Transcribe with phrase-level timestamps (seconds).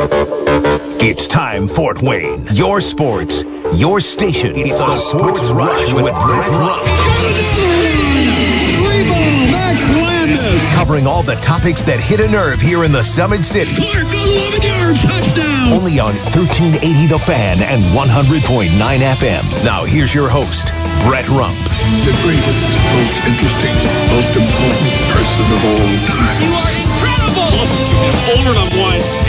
[0.00, 2.46] It's time, Fort Wayne.
[2.52, 3.42] Your sports,
[3.74, 4.54] your station.
[4.54, 6.86] It's, the, Sports, Rush with Brett Rump.
[9.50, 10.74] Max Landis.
[10.74, 13.74] Covering all the topics that hit a nerve here in the Summit City.
[13.74, 15.72] Clark, 11 yards, touchdown.
[15.72, 19.64] Only on 1380 The Fan and 100.9 FM.
[19.64, 20.68] Now here's your host,
[21.10, 21.58] Brett Rump.
[22.06, 22.62] the greatest,
[22.94, 23.74] most interesting,
[24.14, 26.38] most important person of all time.
[26.38, 27.18] You are incredible!
[28.28, 29.02] older than I'm blind.
[29.02, 29.27] Yeah,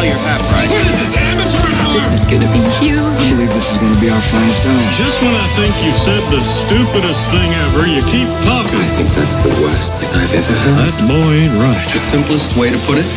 [0.00, 0.68] well, you're half right.
[0.68, 1.92] What is this, amateur hour?
[1.92, 2.96] This is gonna be huge.
[2.96, 4.80] I believe this is going to be our finest hour.
[4.96, 8.80] Just when I think you said the stupidest thing ever, you keep talking.
[8.80, 10.96] I think that's the worst thing I've ever heard.
[10.96, 11.84] That boy ain't right.
[11.92, 13.08] The simplest way to put it,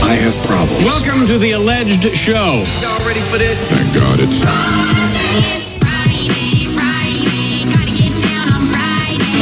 [0.00, 0.84] I have problems.
[0.84, 2.64] Welcome to the alleged show.
[2.80, 3.60] Y'all ready for this?
[3.68, 5.69] Thank God it's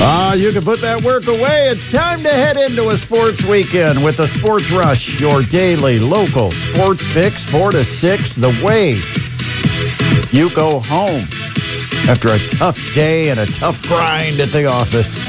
[0.01, 1.69] Ah, you can put that work away.
[1.69, 6.53] It's time to head into a sports weekend with the Sports Rush, your daily local
[6.53, 8.91] sports fix, 4 to 6, the way
[10.31, 11.23] you go home
[12.09, 15.27] after a tough day and a tough grind at the office.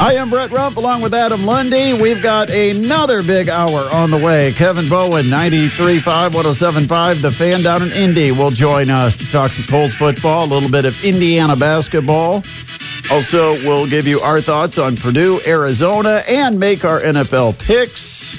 [0.00, 1.92] I am Brett Rump along with Adam Lundy.
[1.92, 4.52] We've got another big hour on the way.
[4.52, 7.22] Kevin Bowen, 93.5, 107.5.
[7.22, 10.70] The fan down in Indy will join us to talk some Colts football, a little
[10.70, 12.42] bit of Indiana basketball.
[13.12, 18.36] Also, we'll give you our thoughts on Purdue, Arizona, and make our NFL picks.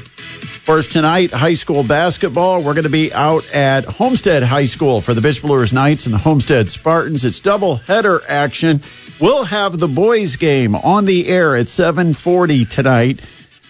[0.65, 2.63] First tonight, high school basketball.
[2.63, 6.15] We're going to be out at Homestead High School for the Bishop Luers Knights and
[6.15, 7.23] the Homestead Spartans.
[7.23, 8.81] It's double header action.
[9.21, 13.19] We'll have the boys game on the air at 7:40 tonight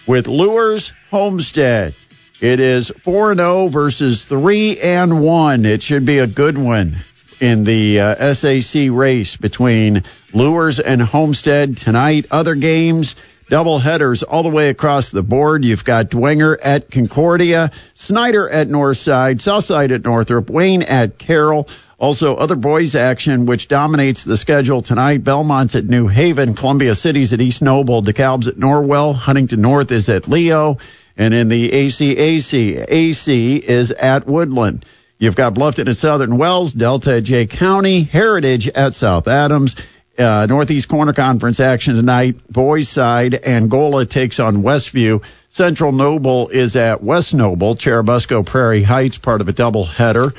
[0.06, 1.94] with Luers Homestead.
[2.40, 5.66] It is 4 0 versus 3 and 1.
[5.66, 6.96] It should be a good one
[7.44, 12.24] in the uh, SAC race between Luers and Homestead tonight.
[12.30, 13.16] Other games,
[13.50, 15.62] double headers all the way across the board.
[15.62, 21.68] You've got Dwenger at Concordia, Snyder at Northside, Southside at Northrop, Wayne at Carroll.
[21.98, 25.22] Also, other boys action, which dominates the schedule tonight.
[25.22, 30.08] Belmont's at New Haven, Columbia City's at East Noble, DeKalb's at Norwell, Huntington North is
[30.08, 30.78] at Leo,
[31.14, 34.86] and in the ACAC, AC is at Woodland.
[35.18, 39.76] You've got Bluffton at Southern Wells, Delta at Jay County, Heritage at South Adams.
[40.18, 42.36] Uh, Northeast Corner Conference action tonight.
[42.48, 45.24] Boys side, Angola takes on Westview.
[45.48, 47.74] Central Noble is at West Noble.
[47.74, 50.32] Churubusco Prairie Heights, part of a double header.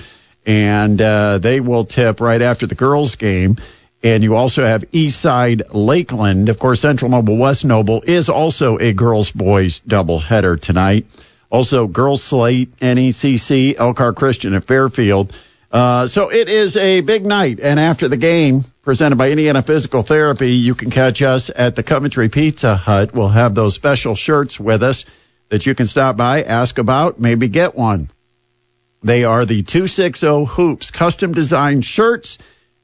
[0.46, 3.58] And uh, they will tip right after the girls' game.
[4.04, 6.50] And you also have Eastside Lakeland.
[6.50, 11.06] Of course, Central Noble West Noble is also a girls boys double header tonight.
[11.56, 15.34] Also, Girls Slate, NECC, Elkhart Christian at Fairfield.
[15.72, 17.62] Uh, so it is a big night.
[17.62, 21.82] And after the game, presented by Indiana Physical Therapy, you can catch us at the
[21.82, 23.14] Coventry Pizza Hut.
[23.14, 25.06] We'll have those special shirts with us
[25.48, 28.10] that you can stop by, ask about, maybe get one.
[29.02, 32.38] They are the 260 Hoops custom designed shirts,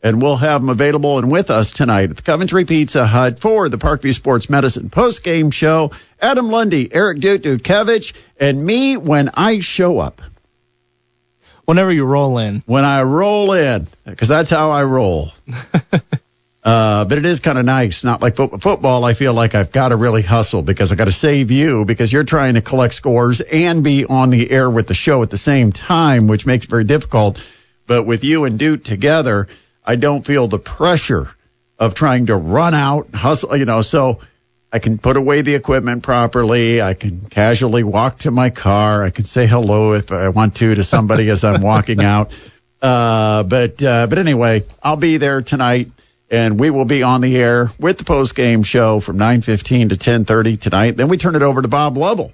[0.04, 3.70] and we'll have them available and with us tonight at the Coventry Pizza Hut for
[3.70, 5.92] the Parkview Sports Medicine post game show.
[6.22, 10.22] Adam Lundy, Eric Dutkevich, and me when I show up.
[11.66, 12.64] Whenever you roll in.
[12.66, 15.30] When I roll in, because that's how I roll.
[16.64, 18.04] Uh, but it is kind of nice.
[18.04, 19.04] Not like fo- football.
[19.04, 22.14] I feel like I've got to really hustle because I got to save you because
[22.14, 25.40] you're trying to collect scores and be on the air with the show at the
[25.40, 27.46] same time, which makes it very difficult.
[27.88, 29.48] But with you and Duke together,
[29.86, 31.30] I don't feel the pressure
[31.80, 34.20] of trying to run out, hustle, you know, so
[34.72, 36.82] I can put away the equipment properly.
[36.82, 39.04] I can casually walk to my car.
[39.04, 42.34] I can say hello if I want to to somebody as I'm walking out.
[42.84, 45.92] Uh, but, uh, but anyway, I'll be there tonight
[46.32, 49.98] and we will be on the air with the post game show from 9:15 to
[49.98, 50.98] 10:30 tonight.
[50.98, 52.32] Then we turn it over to Bob Lovell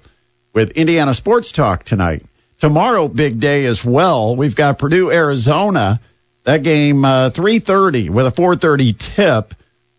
[0.54, 2.24] with Indiana Sports Talk tonight.
[2.58, 4.36] Tomorrow, big day as well.
[4.36, 6.00] We've got Purdue, Arizona.
[6.48, 9.52] That game uh, 3:30 with a 4:30 tip.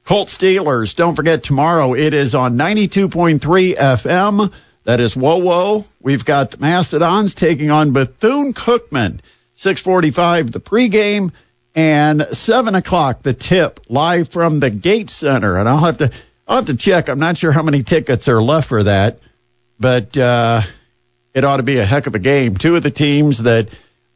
[0.03, 0.95] Colt Steelers.
[0.95, 4.51] Don't forget tomorrow it is on 92.3 FM.
[4.83, 5.85] That is whoa whoa.
[6.01, 9.19] We've got the Mastodons taking on Bethune Cookman.
[9.57, 11.33] 6:45 the pregame
[11.75, 15.55] and seven o'clock the tip live from the Gate Center.
[15.55, 16.11] And I'll have to
[16.47, 17.09] I'll have to check.
[17.09, 19.19] I'm not sure how many tickets are left for that,
[19.79, 20.63] but uh,
[21.35, 22.55] it ought to be a heck of a game.
[22.55, 23.69] Two of the teams that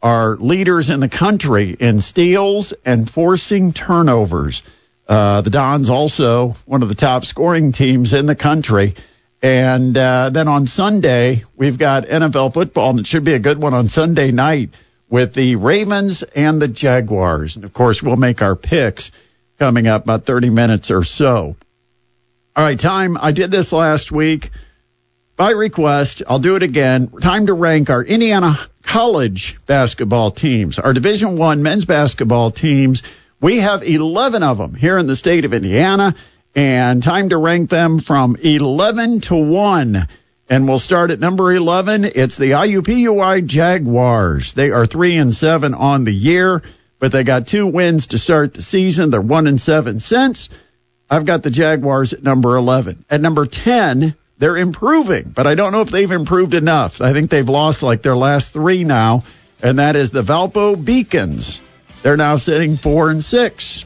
[0.03, 4.61] are leaders in the country in steals and forcing turnovers.
[5.07, 8.95] Uh, the Dons also one of the top scoring teams in the country.
[9.41, 13.61] And uh, then on Sunday, we've got NFL football, and it should be a good
[13.61, 14.71] one on Sunday night
[15.09, 17.55] with the Ravens and the Jaguars.
[17.55, 19.11] And of course, we'll make our picks
[19.57, 21.55] coming up about 30 minutes or so.
[22.55, 23.17] All right, time.
[23.19, 24.51] I did this last week.
[25.35, 27.07] By request, I'll do it again.
[27.07, 33.03] Time to rank our Indiana college basketball teams, our Division One men's basketball teams.
[33.41, 36.15] We have 11 of them here in the state of Indiana,
[36.55, 40.07] and time to rank them from 11 to 1.
[40.49, 42.05] And we'll start at number 11.
[42.05, 44.53] It's the IUPUI Jaguars.
[44.53, 46.61] They are 3 and 7 on the year,
[46.99, 49.09] but they got two wins to start the season.
[49.09, 50.49] They're 1 and 7 since.
[51.09, 53.05] I've got the Jaguars at number 11.
[53.09, 56.99] At number 10, they're improving, but I don't know if they've improved enough.
[56.99, 59.23] I think they've lost like their last three now,
[59.61, 61.61] and that is the Valpo Beacons.
[62.01, 63.85] They're now sitting four and six.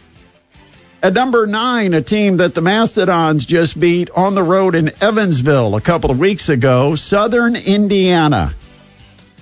[1.03, 5.75] At number nine, a team that the Mastodons just beat on the road in Evansville
[5.75, 8.55] a couple of weeks ago, Southern Indiana.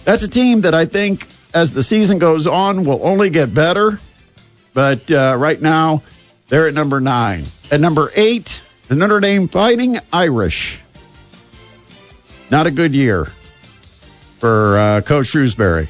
[0.03, 3.99] That's a team that I think, as the season goes on, will only get better.
[4.73, 6.03] But uh, right now,
[6.49, 7.45] they're at number nine.
[7.71, 10.81] At number eight, the Notre Dame Fighting Irish.
[12.51, 15.87] Not a good year for uh, Coach Shrewsberry.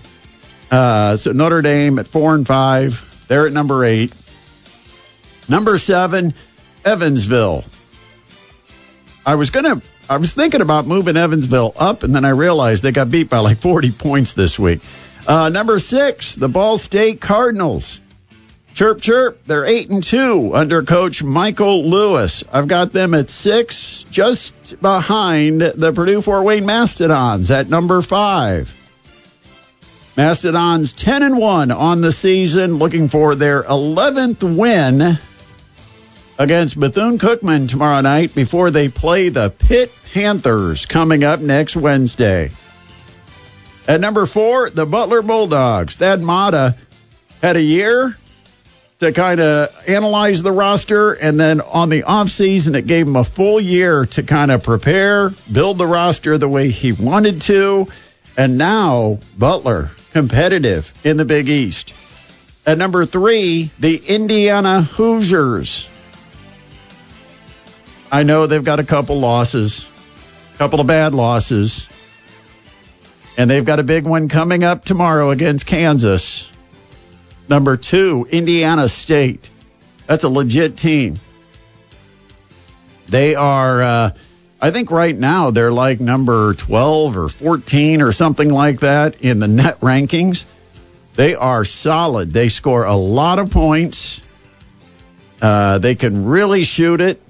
[0.71, 3.25] Uh, so Notre Dame at four and five.
[3.27, 4.13] They're at number eight.
[5.47, 6.33] Number seven,
[6.83, 7.63] Evansville.
[9.25, 12.91] I was gonna, I was thinking about moving Evansville up, and then I realized they
[12.91, 14.81] got beat by like 40 points this week.
[15.27, 18.01] Uh, number six, the Ball State Cardinals.
[18.75, 22.43] Chirp chirp, they're eight and two under Coach Michael Lewis.
[22.51, 28.75] I've got them at six, just behind the Purdue Fort Wayne Mastodons at number five.
[30.17, 35.17] Mastodons 10 and 1 on the season, looking for their 11th win
[36.37, 42.51] against Bethune Cookman tomorrow night before they play the Pitt Panthers coming up next Wednesday.
[43.87, 45.95] At number four, the Butler Bulldogs.
[45.95, 46.75] Thad Matta
[47.41, 48.17] had a year
[48.99, 53.23] to kind of analyze the roster, and then on the offseason, it gave him a
[53.23, 57.87] full year to kind of prepare, build the roster the way he wanted to.
[58.37, 61.93] And now, Butler competitive in the Big East.
[62.65, 65.89] At number three, the Indiana Hoosiers.
[68.11, 69.89] I know they've got a couple losses,
[70.53, 71.87] a couple of bad losses,
[73.37, 76.49] and they've got a big one coming up tomorrow against Kansas.
[77.47, 79.49] Number two, Indiana State.
[80.07, 81.19] That's a legit team.
[83.07, 84.11] They are, uh,
[84.59, 89.39] I think right now they're like number 12 or 14 or something like that in
[89.39, 90.45] the net rankings.
[91.13, 92.33] They are solid.
[92.33, 94.21] They score a lot of points.
[95.41, 97.21] Uh, they can really shoot it.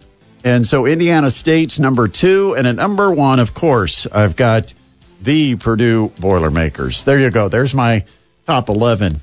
[0.43, 2.55] And so Indiana State's number two.
[2.55, 4.73] And at number one, of course, I've got
[5.21, 7.03] the Purdue Boilermakers.
[7.03, 7.49] There you go.
[7.49, 8.05] There's my
[8.45, 9.15] top 11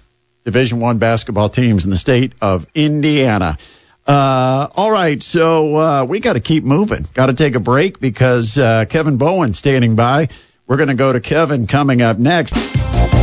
[0.45, 3.59] Division One basketball teams in the state of Indiana.
[4.07, 7.07] Uh, all right, so uh, we got to keep moving.
[7.15, 10.29] Got to take a break because uh, Kevin Bowen standing by.
[10.67, 12.55] We're going to go to Kevin coming up next.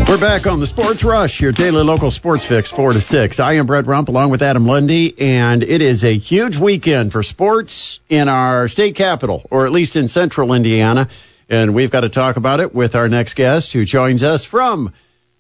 [0.10, 3.40] We're back on the Sports Rush, your daily local sports fix, 4 to 6.
[3.40, 7.22] I am Brett Rump along with Adam Lundy, and it is a huge weekend for
[7.22, 11.10] sports in our state capital, or at least in central Indiana.
[11.50, 14.94] And we've got to talk about it with our next guest who joins us from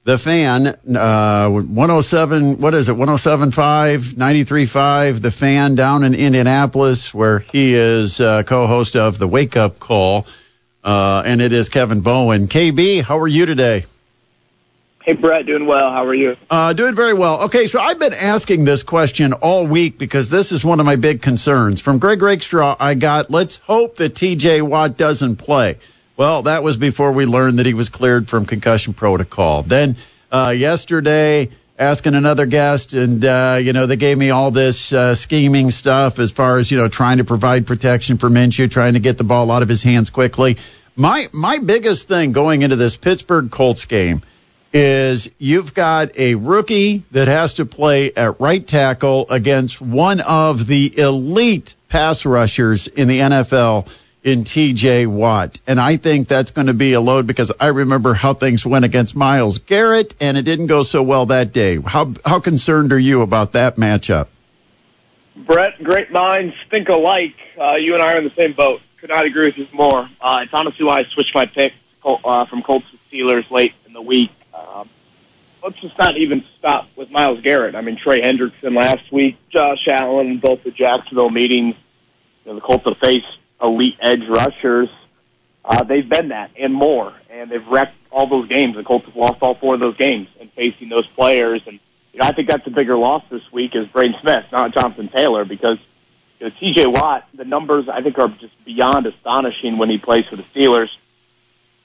[0.03, 7.39] the fan, uh, 107, what is it, 107.5, 93.5, the fan down in Indianapolis, where
[7.39, 10.25] he is uh, co host of the Wake Up Call.
[10.83, 12.47] Uh, and it is Kevin Bowen.
[12.47, 13.85] KB, how are you today?
[15.03, 15.91] Hey, Brett, doing well.
[15.91, 16.37] How are you?
[16.49, 17.45] Uh, doing very well.
[17.45, 20.95] Okay, so I've been asking this question all week because this is one of my
[20.95, 21.81] big concerns.
[21.81, 25.77] From Greg Rakestraw, I got, let's hope that TJ Watt doesn't play.
[26.19, 29.63] Well, that was before we learned that he was cleared from concussion protocol.
[29.63, 29.95] Then
[30.29, 31.47] uh, yesterday,
[31.77, 36.19] asking another guest, and uh, you know they gave me all this uh, scheming stuff
[36.19, 39.23] as far as you know trying to provide protection for Minshew, trying to get the
[39.23, 40.57] ball out of his hands quickly.
[40.97, 44.19] My my biggest thing going into this Pittsburgh Colts game
[44.73, 50.67] is you've got a rookie that has to play at right tackle against one of
[50.67, 53.87] the elite pass rushers in the NFL
[54.23, 55.59] in TJ Watt.
[55.65, 58.85] And I think that's going to be a load because I remember how things went
[58.85, 61.79] against Myles Garrett and it didn't go so well that day.
[61.79, 64.27] How how concerned are you about that matchup?
[65.35, 67.35] Brett, great minds think alike.
[67.59, 68.81] Uh, you and I are in the same boat.
[68.97, 70.09] Could not agree with you more.
[70.19, 71.73] Uh, it's honestly why I switched my pick
[72.03, 74.31] uh, from Colts to Steelers late in the week.
[74.53, 74.89] Um,
[75.63, 77.75] let's just not even stop with Myles Garrett.
[77.75, 81.75] I mean, Trey Hendrickson last week, Josh Allen, both the Jacksonville meetings.
[82.43, 84.89] You know, the Colts have faced elite edge rushers.
[85.63, 88.75] Uh, they've been that and more, and they've wrecked all those games.
[88.75, 91.61] The Colts have lost all four of those games and facing those players.
[91.67, 91.79] And
[92.13, 95.09] you know, I think that's a bigger loss this week is Braden Smith, not Jonathan
[95.09, 95.77] Taylor, because
[96.39, 96.87] you know, T.J.
[96.87, 100.89] Watt, the numbers I think are just beyond astonishing when he plays for the Steelers.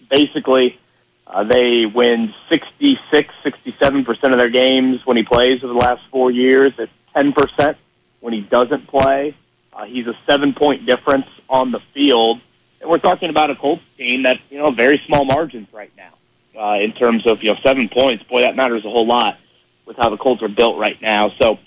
[0.09, 0.78] Basically,
[1.26, 6.02] uh, they win 66, 67 percent of their games when he plays over the last
[6.11, 6.73] four years.
[6.78, 7.76] It's 10 percent
[8.21, 9.35] when he doesn't play.
[9.75, 12.40] Uh, he's a seven-point difference on the field,
[12.81, 16.12] and we're talking about a Colts team that you know very small margins right now
[16.59, 18.23] uh, in terms of you know seven points.
[18.25, 19.38] Boy, that matters a whole lot
[19.87, 21.31] with how the Colts are built right now.
[21.38, 21.59] So,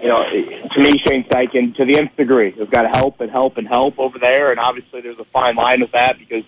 [0.00, 3.30] you know, to me, Shane Steichen, to the nth degree, has got to help and
[3.30, 4.50] help and help over there.
[4.50, 6.44] And obviously, there's a fine line with that because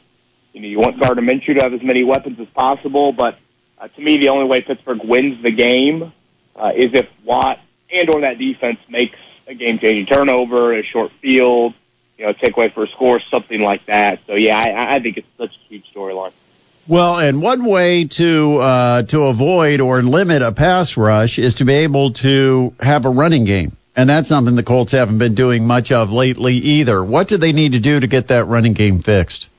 [0.53, 3.13] you know you want Gardner Minshew to have as many weapons as possible.
[3.13, 3.39] But
[3.79, 6.13] uh, to me, the only way Pittsburgh wins the game
[6.57, 7.61] uh, is if Watt
[7.93, 9.19] and or that defense makes
[9.49, 11.75] a game-changing turnover, a short field,
[12.19, 14.21] you know, take away for a score, something like that.
[14.27, 16.33] So yeah, I, I think it's such a huge storyline.
[16.87, 21.65] Well, and one way to uh, to avoid or limit a pass rush is to
[21.65, 25.67] be able to have a running game, and that's something the Colts haven't been doing
[25.67, 27.05] much of lately either.
[27.05, 29.51] What do they need to do to get that running game fixed?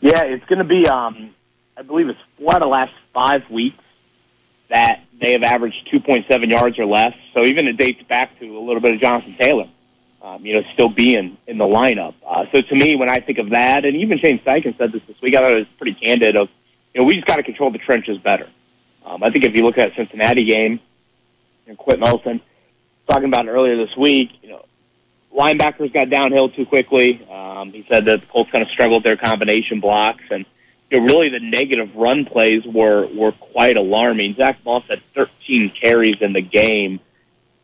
[0.00, 1.34] Yeah, it's going to be, um,
[1.76, 3.82] I believe it's four out of the last five weeks
[4.68, 7.14] that they have averaged 2.7 yards or less.
[7.34, 9.68] So even it dates back to a little bit of Jonathan Taylor,
[10.22, 12.14] um, you know, still being in the lineup.
[12.26, 15.02] Uh, so to me, when I think of that, and even Shane Steichen said this
[15.06, 16.48] this week, I thought it was pretty candid of,
[16.94, 18.48] you know, we just got to control the trenches better.
[19.04, 20.80] Um, I think if you look at Cincinnati game,
[21.66, 22.40] and Quenton Nelson
[23.06, 24.64] talking about it earlier this week, you know,
[25.36, 27.26] linebackers got downhill too quickly.
[27.30, 30.44] Um, he said that the Colts kind of struggled their combination blocks and
[30.90, 34.36] you know, really the negative run plays were were quite alarming.
[34.36, 37.00] Zack Moss had 13 carries in the game.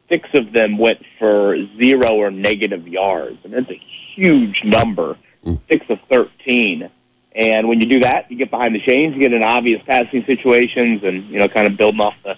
[0.09, 3.81] Six of them went for zero or negative yards, and that's a
[4.14, 5.17] huge number.
[5.43, 5.55] Hmm.
[5.69, 6.91] Six of 13.
[7.35, 10.25] And when you do that, you get behind the chains, you get in obvious passing
[10.26, 12.37] situations, and you know, kind of building off the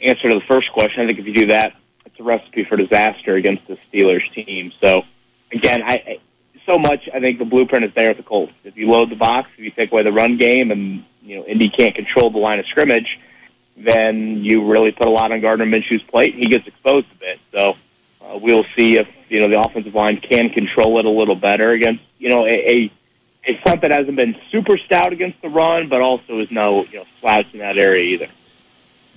[0.00, 1.02] answer to the first question.
[1.02, 1.74] I think if you do that,
[2.06, 4.72] it's a recipe for disaster against the Steelers team.
[4.80, 5.02] So,
[5.52, 6.20] again, I, I
[6.68, 7.08] so much.
[7.12, 8.52] I think the blueprint is there at the Colts.
[8.62, 11.44] If you load the box, if you take away the run game, and you know
[11.44, 13.18] Indy can't control the line of scrimmage,
[13.76, 17.18] then you really put a lot on Gardner Minshew's plate, and he gets exposed a
[17.18, 17.40] bit.
[17.52, 17.76] So
[18.20, 21.72] uh, we'll see if you know the offensive line can control it a little better
[21.72, 22.92] against you know a, a
[23.44, 26.98] a front that hasn't been super stout against the run, but also is no you
[26.98, 28.28] know slouch in that area either.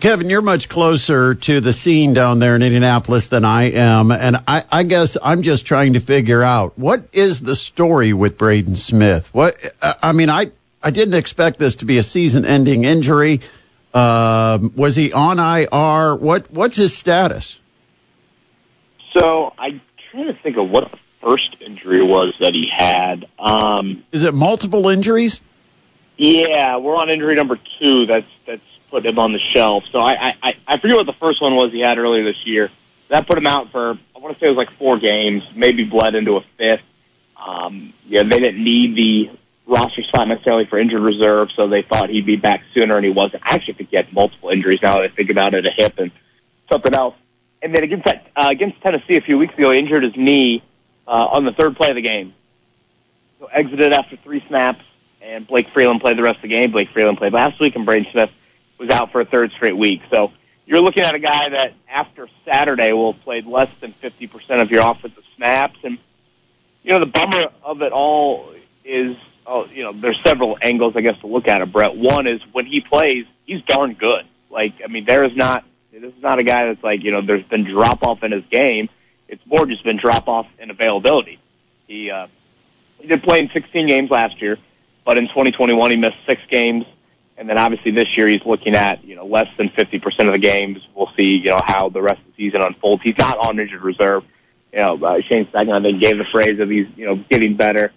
[0.02, 4.36] Kevin, you're much closer to the scene down there in Indianapolis than I am, and
[4.48, 8.74] I, I guess I'm just trying to figure out what is the story with Braden
[8.74, 9.30] Smith.
[9.32, 9.64] What
[10.02, 13.42] I mean, I I didn't expect this to be a season-ending injury.
[13.94, 16.16] Um, was he on IR?
[16.16, 17.60] What what's his status?
[19.14, 23.28] So I'm trying to think of what the first injury was that he had.
[23.38, 25.42] Um, Is it multiple injuries?
[26.18, 28.08] yeah, we're on injury number two.
[28.08, 29.86] That's that's put him on the shelf.
[29.92, 32.70] So I, I I forget what the first one was he had earlier this year.
[33.08, 35.84] That put him out for I want to say it was like four games, maybe
[35.84, 36.84] bled into a fifth.
[37.44, 39.32] Um, yeah, they didn't need the
[39.66, 43.12] roster spot necessarily for injured reserve, so they thought he'd be back sooner, and he
[43.12, 43.42] wasn't.
[43.44, 44.80] I actually think he had multiple injuries.
[44.84, 46.12] Now that I think about it, a hip and
[46.72, 47.16] something else.
[47.64, 50.62] And then against that, uh, against Tennessee a few weeks ago, he injured his knee
[51.08, 52.34] uh, on the third play of the game.
[53.40, 54.84] So exited after three snaps,
[55.22, 56.72] and Blake Freeland played the rest of the game.
[56.72, 58.30] Blake Freeland played last week, and Braden Smith
[58.82, 60.02] was out for a third straight week.
[60.10, 60.32] So
[60.66, 64.72] you're looking at a guy that after Saturday will have played less than 50% of
[64.72, 65.78] your offensive snaps.
[65.84, 66.00] And,
[66.84, 71.02] you know, the bummer of it all is, oh, you know, there's several angles, I
[71.02, 71.96] guess, to look at it, Brett.
[71.96, 74.26] One is when he plays, he's darn good.
[74.50, 77.22] Like, I mean, there is not, this is not a guy that's like, you know,
[77.22, 78.90] there's been drop off in his game.
[79.28, 81.40] It's more just been drop off in availability.
[81.88, 82.28] He, uh,
[83.00, 84.58] he did play in 16 games last year,
[85.06, 86.86] but in 2021 he missed six games.
[87.42, 90.38] And then obviously this year he's looking at, you know, less than 50% of the
[90.38, 90.78] games.
[90.94, 93.02] We'll see, you know, how the rest of the season unfolds.
[93.02, 94.24] He's not on injured reserve.
[94.72, 97.58] You know, uh, Shane Steichen, I think, gave the phrase of he's, you know, getting
[97.58, 97.94] better.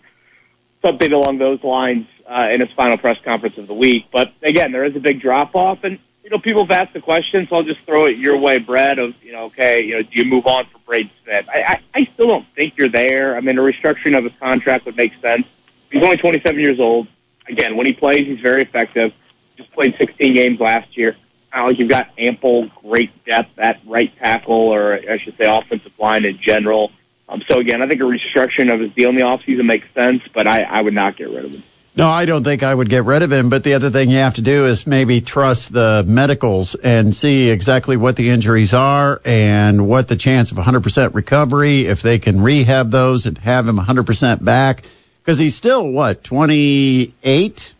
[0.80, 4.06] Something along those lines uh, in his final press conference of the week.
[4.10, 5.84] But again, there is a big drop off.
[5.84, 8.60] And, you know, people have asked the question, so I'll just throw it your way,
[8.60, 11.44] Brett, of, you know, okay, you know, do you move on for Braden Smith?
[11.52, 11.60] I,
[11.94, 13.36] I, I still don't think you're there.
[13.36, 15.46] I mean, a restructuring of his contract would make sense.
[15.92, 17.08] He's only 27 years old.
[17.46, 19.12] Again, when he plays, he's very effective
[19.56, 21.16] just played 16 games last year.
[21.52, 26.24] Uh, you've got ample, great depth at right tackle, or I should say, offensive line
[26.24, 26.90] in general.
[27.28, 30.22] Um, so again, I think a restructuring of his deal in the offseason makes sense,
[30.32, 31.62] but I, I would not get rid of him.
[31.96, 33.50] No, I don't think I would get rid of him.
[33.50, 37.50] But the other thing you have to do is maybe trust the medicals and see
[37.50, 42.40] exactly what the injuries are and what the chance of 100% recovery, if they can
[42.40, 44.82] rehab those and have him 100% back.
[45.22, 47.74] Because he's still, what, 28?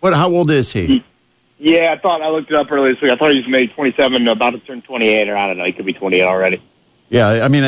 [0.00, 0.14] What?
[0.14, 1.04] How old is he?
[1.58, 3.10] Yeah, I thought I looked it up earlier this week.
[3.12, 5.72] I thought he was maybe 27, about to turn 28, or I don't know, he
[5.72, 6.62] could be 28 already.
[7.10, 7.64] Yeah, I mean,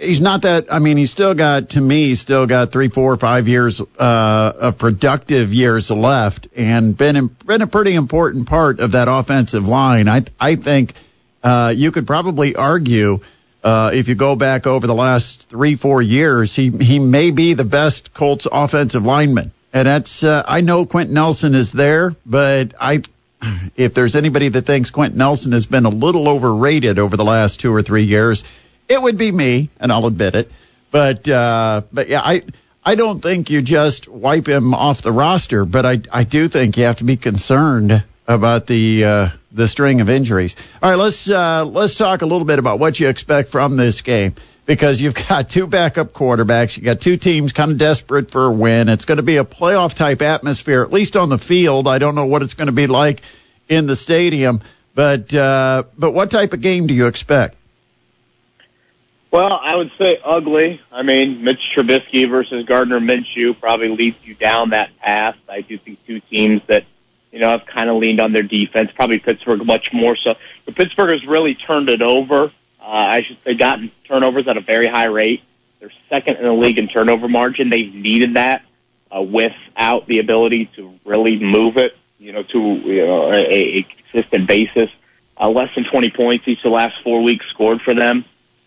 [0.00, 0.72] he's not that.
[0.72, 4.52] I mean, he's still got, to me, he's still got three, four, five years uh,
[4.56, 10.06] of productive years left, and been been a pretty important part of that offensive line.
[10.06, 10.92] I I think
[11.42, 13.18] uh, you could probably argue
[13.64, 17.54] uh, if you go back over the last three, four years, he he may be
[17.54, 22.72] the best Colts offensive lineman, and that's uh, I know Quenton Nelson is there, but
[22.80, 23.02] I
[23.76, 27.60] if there's anybody that thinks Quenton Nelson has been a little overrated over the last
[27.60, 28.44] two or three years
[28.88, 30.50] it would be me, and I'll admit it.
[30.90, 32.42] But uh, but yeah, I
[32.84, 36.76] I don't think you just wipe him off the roster, but I I do think
[36.76, 40.56] you have to be concerned about the uh, the string of injuries.
[40.82, 44.02] All right, let's uh, let's talk a little bit about what you expect from this
[44.02, 44.34] game
[44.66, 46.76] because you've got two backup quarterbacks.
[46.76, 48.88] You got two teams kind of desperate for a win.
[48.88, 51.88] It's going to be a playoff type atmosphere, at least on the field.
[51.88, 53.22] I don't know what it's going to be like
[53.68, 54.60] in the stadium,
[54.94, 57.56] but uh, but what type of game do you expect?
[59.34, 60.80] Well, I would say ugly.
[60.92, 65.34] I mean, Mitch Trubisky versus Gardner Minshew probably leads you down that path.
[65.48, 66.84] I do think two teams that,
[67.32, 68.92] you know, have kind of leaned on their defense.
[68.94, 70.36] Probably Pittsburgh much more so.
[70.64, 72.52] But Pittsburgh has really turned it over.
[72.84, 75.42] Uh, I should say gotten turnovers at a very high rate.
[75.80, 77.70] They're second in the league in turnover margin.
[77.70, 78.62] They've needed that
[79.14, 83.82] uh, without the ability to really move it, you know, to you know, a, a
[83.82, 84.90] consistent basis.
[85.40, 88.24] Uh, less than 20 points each of the last four weeks scored for them.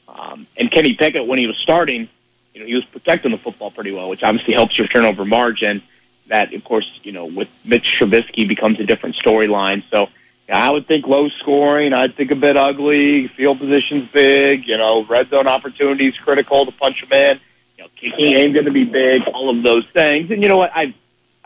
[0.08, 2.10] Um, and Kenny Pickett, when he was starting,
[2.54, 5.84] you know, he was protecting the football pretty well, which obviously helps your turnover margin.
[6.26, 9.84] That, of course, you know, with Mitch Trubisky becomes a different storyline.
[9.92, 10.10] So
[10.50, 11.94] I would think low scoring.
[11.94, 13.28] I'd think a bit ugly.
[13.28, 14.68] Field position's big.
[14.68, 17.40] You know, red zone opportunities critical to punch them in.
[17.78, 19.24] You know, kicking ain't going to be big.
[19.34, 20.32] All of those things.
[20.32, 20.72] And you know what?
[20.74, 20.94] I've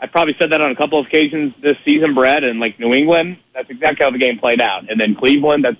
[0.02, 2.92] I probably said that on a couple of occasions this season, Brett, and like New
[2.92, 4.90] England, that's exactly how the game played out.
[4.90, 5.76] And then Cleveland, that's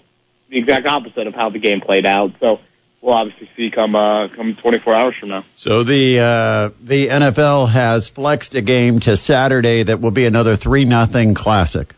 [0.49, 2.31] the exact opposite of how the game played out.
[2.39, 2.61] So
[3.01, 5.45] we'll obviously see come uh, come 24 hours from now.
[5.57, 10.55] So the uh, the NFL has flexed a game to Saturday that will be another
[10.55, 11.93] three nothing classic.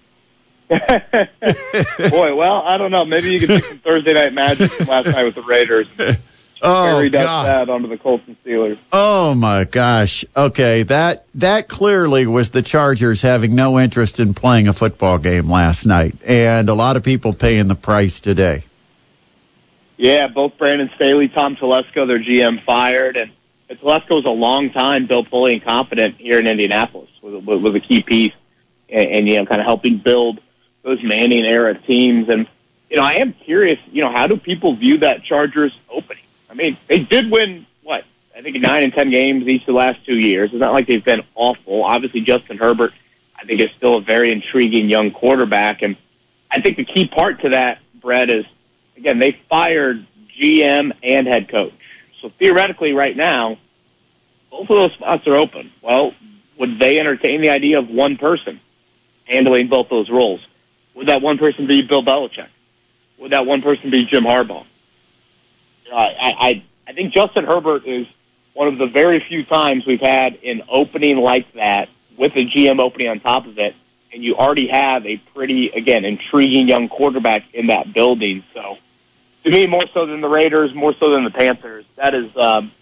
[2.11, 3.04] Boy, well, I don't know.
[3.04, 5.88] Maybe you could take some Thursday night magic from last night with the Raiders.
[6.66, 7.68] Oh God!
[7.68, 8.79] onto the Colts and Steelers.
[8.90, 10.24] Oh my gosh!
[10.35, 15.46] Okay, that that clearly was the Chargers having no interest in playing a football game
[15.46, 18.62] last night, and a lot of people paying the price today.
[19.98, 23.31] Yeah, both Brandon Staley, Tom Telesco, their GM fired, and
[23.68, 27.11] Telesco was a long time Bill Polian incompetent here in Indianapolis.
[27.20, 28.33] Was was a key piece,
[28.88, 30.40] and, and you know, kind of helping build
[30.85, 32.29] those Manning era teams.
[32.29, 32.47] And
[32.88, 33.81] you know, I am curious.
[33.90, 36.23] You know, how do people view that Chargers opening?
[36.49, 38.05] I mean, they did win what
[38.37, 40.51] I think nine and ten games each of the last two years.
[40.53, 41.83] It's not like they've been awful.
[41.83, 42.92] Obviously, Justin Herbert,
[43.37, 45.97] I think, is still a very intriguing young quarterback, and
[46.51, 48.44] I think the key part to that, Brett, is
[48.97, 50.07] again they fired
[50.38, 51.73] GM and head coach.
[52.20, 53.59] So theoretically, right now,
[54.51, 55.73] both of those spots are open.
[55.83, 56.14] Well,
[56.59, 58.61] would they entertain the idea of one person
[59.25, 60.40] handling both those roles?
[60.94, 62.48] Would that one person be Bill Belichick?
[63.18, 64.64] Would that one person be Jim Harbaugh?
[65.92, 68.07] I, I, I think Justin Herbert is
[68.54, 72.80] one of the very few times we've had an opening like that with a GM
[72.80, 73.74] opening on top of it,
[74.12, 78.44] and you already have a pretty, again, intriguing young quarterback in that building.
[78.54, 78.78] So,
[79.44, 82.72] to me, more so than the Raiders, more so than the Panthers, that is um,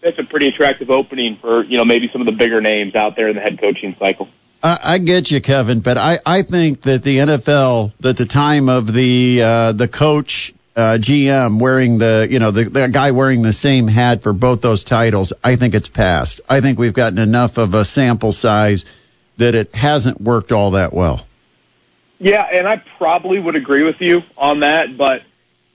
[0.00, 3.16] that's a pretty attractive opening for you know maybe some of the bigger names out
[3.16, 4.28] there in the head coaching cycle.
[4.62, 8.68] I, I get you, Kevin, but I, I think that the NFL, that the time
[8.68, 13.42] of the uh, the coach uh, GM wearing the you know the, the guy wearing
[13.42, 16.40] the same hat for both those titles, I think it's past.
[16.48, 18.84] I think we've gotten enough of a sample size
[19.36, 21.26] that it hasn't worked all that well.
[22.18, 25.22] Yeah, and I probably would agree with you on that, but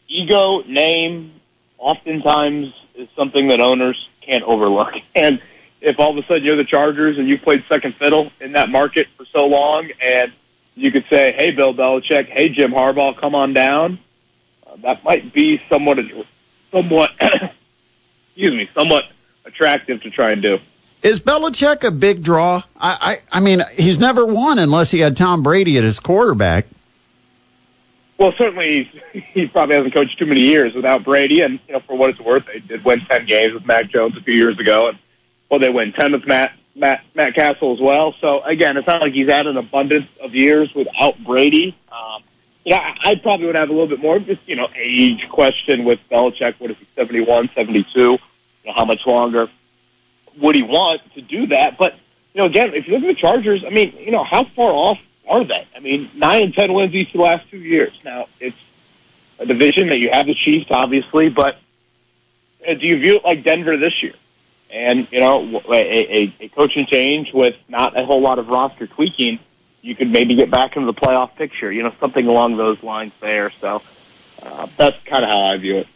[0.09, 1.33] ego, name,
[1.77, 4.93] oftentimes is something that owners can't overlook.
[5.15, 5.41] And
[5.83, 8.69] if all of a sudden you're the Chargers and you've played second fiddle in that
[8.69, 10.31] market for so long, and
[10.75, 13.99] you could say, "Hey, Bill Belichick, hey, Jim Harbaugh, come on down,"
[14.65, 15.99] uh, that might be somewhat,
[16.71, 19.03] somewhat, excuse me, somewhat
[19.45, 20.59] attractive to try and do.
[21.03, 22.61] Is Belichick a big draw?
[22.79, 26.65] I, I I mean, he's never won unless he had Tom Brady at his quarterback.
[28.17, 31.81] Well, certainly he's, he probably hasn't coached too many years without Brady, and you know,
[31.81, 34.57] for what it's worth, they did win ten games with Mac Jones a few years
[34.57, 34.97] ago, and
[35.53, 38.15] well, they win ten with Matt Matt Matt Cassel as well.
[38.19, 41.77] So again, it's not like he's had an abundance of years without Brady.
[41.91, 42.23] Um,
[42.65, 45.99] know, I, probably would have a little bit more just you know age question with
[46.09, 46.55] Belichick.
[46.57, 48.13] What is he, seventy one, seventy two?
[48.13, 48.19] You
[48.65, 49.47] know, how much longer
[50.39, 51.77] would he want to do that?
[51.77, 51.93] But
[52.33, 54.71] you know, again, if you look at the Chargers, I mean, you know, how far
[54.71, 54.97] off
[55.29, 55.67] are they?
[55.75, 57.93] I mean, nine and ten wins each of the last two years.
[58.03, 58.57] Now it's
[59.37, 61.57] a division that you have the Chiefs, obviously, but
[62.67, 64.13] uh, do you view it like Denver this year?
[64.73, 68.87] And you know, a, a, a coaching change with not a whole lot of roster
[68.87, 69.39] tweaking,
[69.81, 71.71] you could maybe get back into the playoff picture.
[71.71, 73.51] You know, something along those lines there.
[73.51, 73.83] So
[74.41, 75.87] uh, that's kind of how I view it.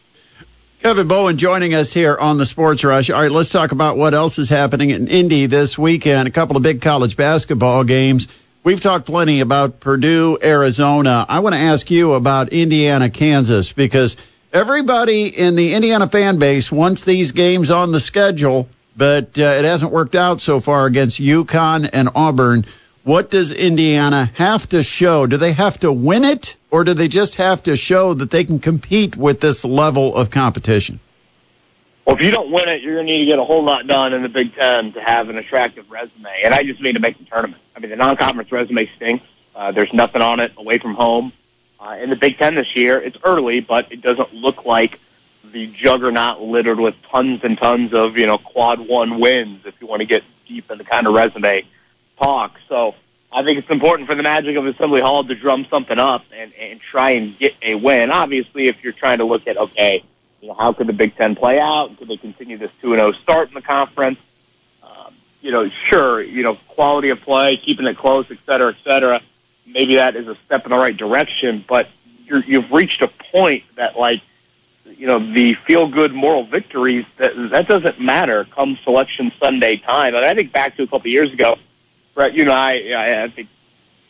[0.79, 3.09] Kevin Bowen joining us here on the Sports Rush.
[3.09, 6.27] All right, let's talk about what else is happening in Indy this weekend.
[6.27, 8.27] A couple of big college basketball games.
[8.63, 11.25] We've talked plenty about Purdue, Arizona.
[11.27, 14.17] I want to ask you about Indiana, Kansas, because
[14.53, 19.65] everybody in the Indiana fan base wants these games on the schedule, but uh, it
[19.65, 22.65] hasn't worked out so far against UConn and Auburn.
[23.03, 25.27] What does Indiana have to show?
[25.27, 28.43] Do they have to win it, or do they just have to show that they
[28.43, 30.99] can compete with this level of competition?
[32.05, 33.85] Well, if you don't win it, you're going to need to get a whole lot
[33.85, 36.29] done in the Big Ten to have an attractive resume.
[36.43, 37.61] And I just mean to make the tournament.
[37.75, 39.25] I mean, the non-conference resume stinks.
[39.53, 41.33] Uh, there's nothing on it away from home.
[41.79, 44.99] Uh, in the Big Ten this year, it's early, but it doesn't look like
[45.51, 49.87] the juggernaut littered with tons and tons of, you know, quad one wins if you
[49.87, 51.63] want to get deep in the kind of resume
[52.19, 52.59] talk.
[52.67, 52.95] So
[53.31, 56.51] I think it's important for the Magic of Assembly Hall to drum something up and,
[56.59, 58.11] and try and get a win.
[58.11, 60.03] Obviously, if you're trying to look at, okay,
[60.41, 61.97] you know, how could the Big Ten play out?
[61.97, 64.19] Could they continue this two and zero start in the conference?
[64.83, 68.77] Um, you know, sure, you know, quality of play, keeping it close, et cetera, et
[68.83, 69.21] cetera.
[69.67, 71.89] Maybe that is a step in the right direction, but
[72.25, 74.21] you're, you've reached a point that, like,
[74.85, 80.15] you know, the feel-good moral victories, that, that doesn't matter come Selection Sunday time.
[80.15, 81.57] And I think back to a couple of years ago,
[82.15, 83.49] Brett, you know, I, I, I think,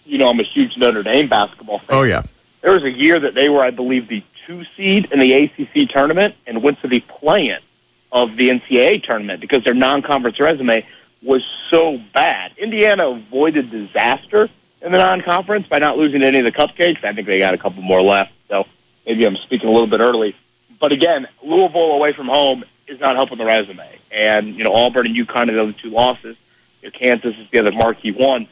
[0.05, 1.87] you know, I'm a huge Notre Dame basketball fan.
[1.89, 2.21] Oh, yeah.
[2.61, 5.89] There was a year that they were, I believe, the two seed in the ACC
[5.89, 7.59] tournament and went to the play-in
[8.11, 10.85] of the NCAA tournament because their non-conference resume
[11.21, 12.53] was so bad.
[12.57, 14.49] Indiana avoided disaster
[14.81, 17.03] in the non-conference by not losing any of the cupcakes.
[17.03, 18.65] I think they got a couple more left, so
[19.05, 20.35] maybe I'm speaking a little bit early.
[20.79, 23.87] But again, Louisville away from home is not helping the resume.
[24.11, 26.37] And, you know, Auburn and UConn are the other two losses.
[26.81, 28.47] You know, Kansas is the other marquee one.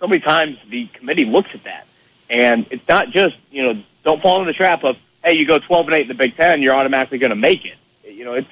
[0.00, 1.86] So many times the committee looks at that.
[2.28, 5.58] And it's not just, you know, don't fall into the trap of, hey, you go
[5.58, 7.76] 12 and 8 in the Big Ten, you're automatically going to make it.
[8.04, 8.48] You know, it's,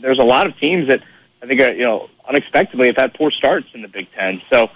[0.00, 1.02] there's a lot of teams that
[1.42, 4.40] I think, are, you know, unexpectedly have had poor starts in the Big Ten.
[4.48, 4.70] So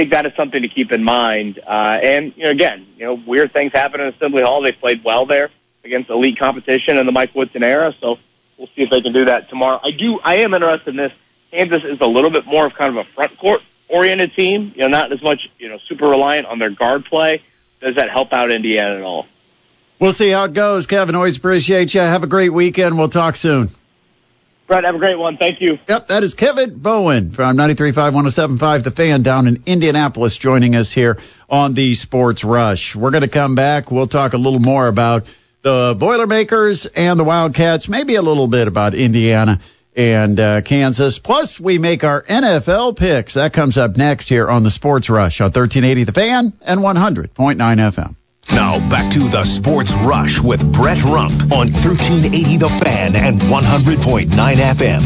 [0.00, 1.60] think that is something to keep in mind.
[1.66, 4.62] Uh, and, you know, again, you know, weird things happen in Assembly Hall.
[4.62, 5.50] They played well there
[5.84, 7.94] against elite competition in the Mike Woodson era.
[8.00, 8.18] So
[8.56, 9.78] we'll see if they can do that tomorrow.
[9.82, 11.12] I do, I am interested in this.
[11.50, 14.82] Kansas is a little bit more of kind of a front court oriented team, you
[14.82, 17.42] know, not as much, you know, super reliant on their guard play.
[17.80, 19.26] Does that help out Indiana at all?
[19.98, 20.86] We'll see how it goes.
[20.86, 22.00] Kevin, always appreciate you.
[22.00, 22.96] Have a great weekend.
[22.96, 23.68] We'll talk soon.
[24.70, 25.36] Brett, have a great one.
[25.36, 25.80] Thank you.
[25.88, 30.92] Yep, that is Kevin Bowen from 93.5, 107.5, The Fan down in Indianapolis joining us
[30.92, 32.94] here on the Sports Rush.
[32.94, 33.90] We're going to come back.
[33.90, 35.26] We'll talk a little more about
[35.62, 39.58] the Boilermakers and the Wildcats, maybe a little bit about Indiana
[39.96, 41.18] and uh, Kansas.
[41.18, 43.34] Plus, we make our NFL picks.
[43.34, 47.56] That comes up next here on the Sports Rush on 1380 The Fan and 100.9
[47.56, 48.14] FM.
[48.48, 54.28] Now back to the Sports Rush with Brett Rump on 1380 The Fan and 100.9
[54.30, 55.00] FM.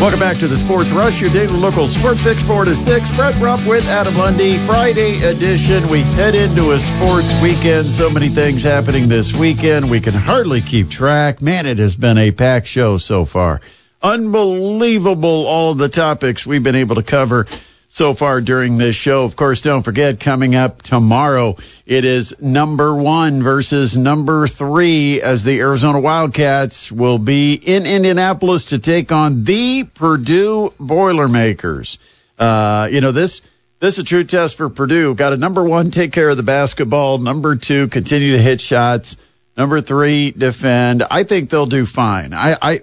[0.00, 3.10] Welcome back to the Sports Rush, your daily local sports fix, 4 to 6.
[3.12, 4.58] Brett Rump with Adam Lundy.
[4.58, 5.88] Friday edition.
[5.88, 7.86] We head into a sports weekend.
[7.86, 9.90] So many things happening this weekend.
[9.90, 11.40] We can hardly keep track.
[11.40, 13.60] Man, it has been a packed show so far.
[14.02, 17.46] Unbelievable, all the topics we've been able to cover
[17.92, 19.24] so far during this show.
[19.24, 25.42] Of course, don't forget, coming up tomorrow, it is number one versus number three as
[25.42, 31.98] the Arizona Wildcats will be in Indianapolis to take on the Purdue Boilermakers.
[32.38, 33.42] Uh, you know, this,
[33.80, 35.16] this is a true test for Purdue.
[35.16, 37.18] Got a number one, take care of the basketball.
[37.18, 39.16] Number two, continue to hit shots.
[39.56, 41.02] Number three, defend.
[41.02, 42.34] I think they'll do fine.
[42.34, 42.80] I, I,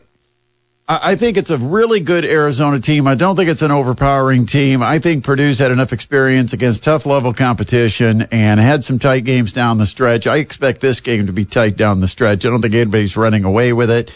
[0.89, 3.08] I think it's a really good Arizona team.
[3.08, 4.82] I don't think it's an overpowering team.
[4.82, 9.52] I think Purdue's had enough experience against tough level competition and had some tight games
[9.52, 10.28] down the stretch.
[10.28, 12.45] I expect this game to be tight down the stretch.
[12.45, 14.12] I don't think anybody's running away with it.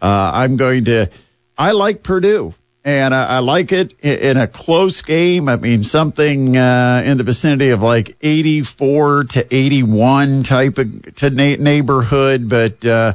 [0.00, 1.10] Uh, I'm going to,
[1.58, 2.54] I like Purdue
[2.84, 5.48] and I, I like it in, a close game.
[5.48, 11.30] I mean, something uh, in the vicinity of like 84 to 81 type of to
[11.30, 12.48] na- neighborhood.
[12.48, 13.14] But uh,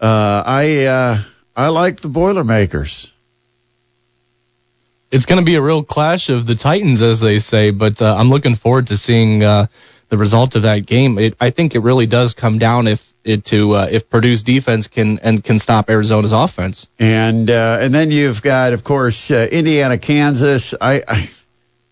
[0.00, 1.18] uh, I, uh,
[1.56, 3.12] I like the Boilermakers.
[5.10, 8.16] It's going to be a real clash of the Titans, as they say, but uh,
[8.16, 9.68] I'm looking forward to seeing uh,
[10.08, 11.18] the result of that game.
[11.18, 14.88] It, I think it really does come down if it to uh, if Purdue's defense
[14.88, 16.88] can and can stop Arizona's offense.
[16.98, 20.74] And uh, and then you've got, of course, uh, Indiana, Kansas.
[20.80, 21.30] I, I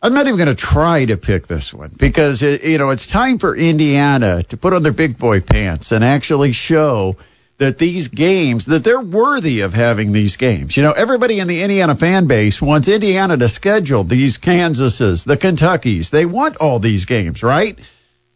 [0.03, 3.07] I'm not even going to try to pick this one because it, you know it's
[3.07, 7.17] time for Indiana to put on their big boy pants and actually show
[7.59, 10.77] that these games that they're worthy of having these games.
[10.77, 15.37] You know, everybody in the Indiana fan base wants Indiana to schedule these Kansases, the
[15.37, 16.11] Kentuckys.
[16.11, 17.79] They want all these games, right?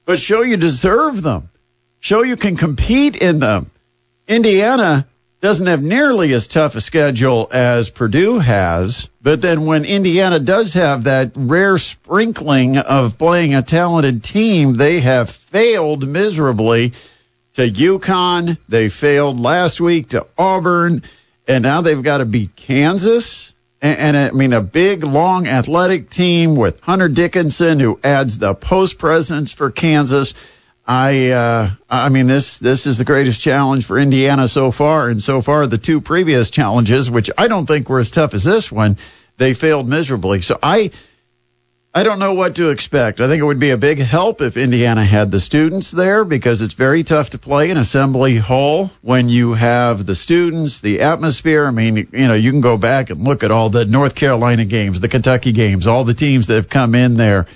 [0.04, 1.50] But show you deserve them.
[1.98, 3.70] Show you can compete in them.
[4.28, 5.06] Indiana
[5.40, 10.74] doesn't have nearly as tough a schedule as Purdue has, but then when Indiana does
[10.74, 16.94] have that rare sprinkling of playing a talented team, they have failed miserably
[17.56, 18.58] to UConn.
[18.68, 21.02] They failed last week to Auburn,
[21.48, 23.52] and now they've got to beat Kansas.
[23.80, 28.54] And, and I mean, a big, long, athletic team with Hunter Dickinson, who adds the
[28.54, 30.34] post presence for Kansas.
[30.86, 35.20] I uh, I mean this this is the greatest challenge for Indiana so far, and
[35.20, 38.70] so far the two previous challenges, which I don't think were as tough as this
[38.70, 38.96] one,
[39.36, 40.42] they failed miserably.
[40.42, 40.92] So I
[41.96, 43.22] I don't know what to expect.
[43.22, 46.60] I think it would be a big help if Indiana had the students there because
[46.60, 51.64] it's very tough to play in Assembly Hall when you have the students, the atmosphere.
[51.64, 54.66] I mean, you know, you can go back and look at all the North Carolina
[54.66, 57.46] games, the Kentucky games, all the teams that have come in there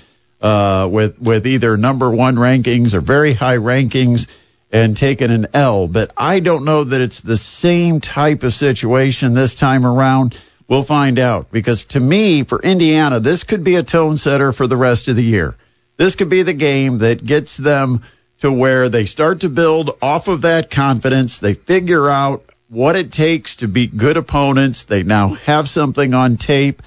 [0.41, 4.27] uh, with with either number one rankings or very high rankings
[4.71, 5.87] and taken an L.
[5.87, 10.35] But I don't know that it's the same type of situation this time around.
[10.71, 14.67] We'll find out because to me, for Indiana, this could be a tone setter for
[14.67, 15.57] the rest of the year.
[15.97, 18.03] This could be the game that gets them
[18.39, 21.39] to where they start to build off of that confidence.
[21.39, 24.85] They figure out what it takes to beat good opponents.
[24.85, 26.81] They now have something on tape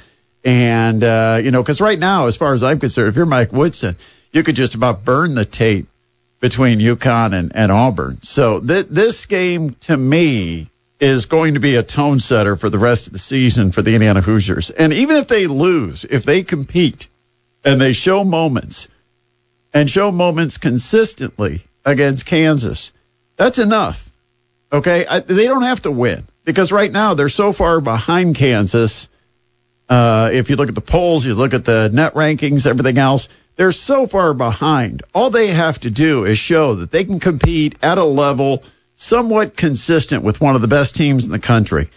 [0.46, 3.52] and, uh, you know, because right now, as far as I'm concerned, if you're Mike
[3.52, 3.96] Woodson,
[4.32, 5.88] you could just about burn the tape
[6.40, 8.22] between UConn and, and Auburn.
[8.22, 10.70] So th- this game, to me,
[11.04, 13.94] is going to be a tone setter for the rest of the season for the
[13.94, 14.70] Indiana Hoosiers.
[14.70, 17.08] And even if they lose, if they compete
[17.62, 18.88] and they show moments
[19.74, 22.92] and show moments consistently against Kansas,
[23.36, 24.10] that's enough.
[24.72, 25.04] Okay.
[25.06, 29.08] I, they don't have to win because right now they're so far behind Kansas
[29.88, 33.28] uh, if you look at the polls, you look at the net rankings, everything else,
[33.56, 35.02] they're so far behind.
[35.14, 38.62] All they have to do is show that they can compete at a level
[38.94, 41.90] somewhat consistent with one of the best teams in the country.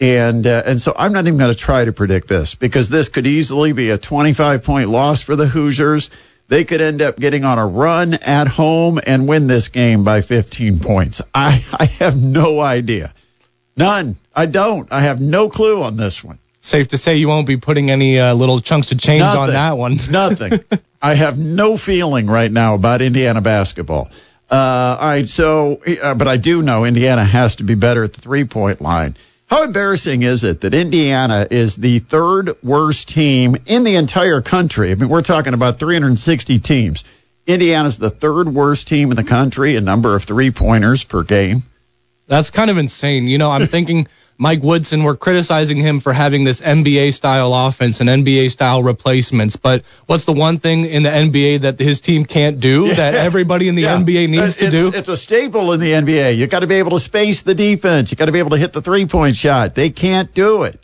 [0.00, 3.08] And uh, and so I'm not even going to try to predict this because this
[3.10, 6.10] could easily be a 25 point loss for the Hoosiers.
[6.48, 10.20] They could end up getting on a run at home and win this game by
[10.20, 11.22] 15 points.
[11.32, 13.14] I, I have no idea.
[13.76, 14.16] None.
[14.34, 14.92] I don't.
[14.92, 16.38] I have no clue on this one.
[16.60, 19.40] Safe to say you won't be putting any uh, little chunks of change Nothing.
[19.42, 19.98] on that one.
[20.10, 20.60] Nothing.
[21.00, 24.10] I have no feeling right now about Indiana basketball.
[24.50, 28.12] Uh, all right, so, uh, but I do know Indiana has to be better at
[28.12, 29.16] the three point line.
[29.46, 34.90] How embarrassing is it that Indiana is the third worst team in the entire country?
[34.90, 37.04] I mean, we're talking about 360 teams.
[37.46, 41.62] Indiana's the third worst team in the country in number of three pointers per game.
[42.26, 43.26] That's kind of insane.
[43.26, 44.06] You know, I'm thinking
[44.42, 49.56] Mike Woodson, we're criticizing him for having this NBA style offense and NBA style replacements.
[49.56, 52.94] But what's the one thing in the NBA that his team can't do Yeah.
[52.94, 53.98] that everybody in the Yeah.
[53.98, 54.92] NBA needs to do?
[54.94, 56.38] It's a staple in the NBA.
[56.38, 58.10] You got to be able to space the defense.
[58.10, 59.74] You got to be able to hit the three point shot.
[59.74, 60.82] They can't do it.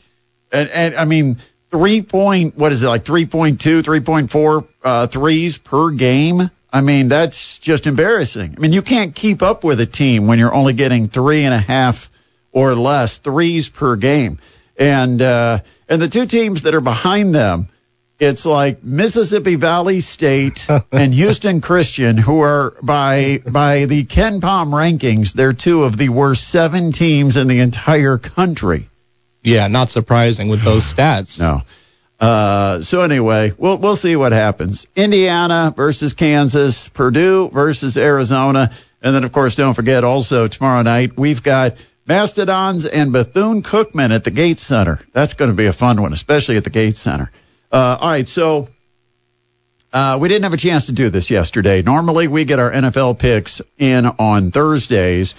[0.52, 1.38] And, and I mean,
[1.70, 6.50] three point, what is it, like 3.2, 3.4 uh, threes per game?
[6.70, 8.54] I mean, that's just embarrassing.
[8.54, 11.54] I mean, you can't keep up with a team when you're only getting three and
[11.54, 12.10] a half
[12.56, 14.38] or less threes per game.
[14.78, 15.58] And, uh,
[15.90, 17.68] and the two teams that are behind them,
[18.18, 25.34] it's like Mississippi Valley State and Houston Christian, who are by by the KenPom rankings,
[25.34, 28.88] they're two of the worst seven teams in the entire country.
[29.42, 31.38] yeah, not surprising with those stats.
[31.38, 31.60] No.
[32.18, 34.86] Uh, so anyway, we'll we'll see what happens.
[34.96, 38.70] Indiana versus Kansas, Purdue versus Arizona,
[39.02, 44.14] and then of course don't forget also tomorrow night we've got Mastodons and Bethune Cookman
[44.14, 45.00] at the Gates Center.
[45.12, 47.30] That's going to be a fun one, especially at the Gates Center.
[47.72, 48.68] Uh, all right, so
[49.92, 51.82] uh, we didn't have a chance to do this yesterday.
[51.82, 55.34] Normally we get our NFL picks in on Thursdays.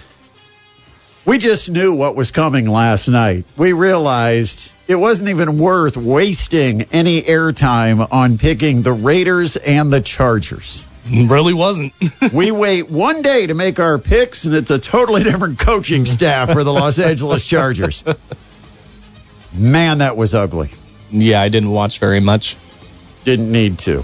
[1.25, 3.43] We just knew what was coming last night.
[3.58, 9.99] We realized it wasn't even worth wasting any airtime on picking the Raiders and the
[9.99, 10.87] Chargers.
[11.28, 11.93] Really wasn't.
[12.34, 16.52] We wait one day to make our picks, and it's a totally different coaching staff
[16.52, 18.04] for the Los Angeles Chargers.
[19.54, 20.70] Man, that was ugly.
[21.12, 22.58] yeah, I didn't watch very much.
[23.24, 24.04] Didn't need to.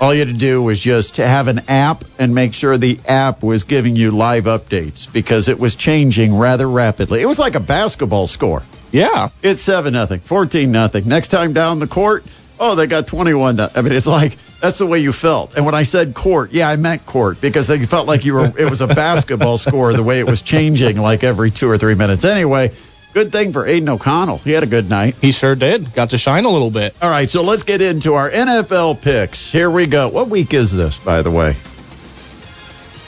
[0.00, 2.98] All you had to do was just to have an app and make sure the
[3.06, 7.22] app was giving you live updates because it was changing rather rapidly.
[7.22, 8.62] It was like a basketball score.
[8.92, 9.30] Yeah.
[9.42, 11.08] It's seven nothing, fourteen nothing.
[11.08, 12.24] Next time down the court,
[12.58, 13.58] oh, they got twenty one.
[13.60, 15.56] I mean, it's like That's the way you felt.
[15.56, 18.50] And when I said court, yeah, I meant court because you felt like you were.
[18.58, 21.94] It was a basketball score the way it was changing like every two or three
[21.94, 22.24] minutes.
[22.24, 22.72] Anyway,
[23.12, 24.38] good thing for Aidan O'Connell.
[24.38, 25.16] He had a good night.
[25.20, 25.92] He sure did.
[25.92, 26.96] Got to shine a little bit.
[27.02, 29.52] All right, so let's get into our NFL picks.
[29.52, 30.08] Here we go.
[30.08, 31.56] What week is this, by the way?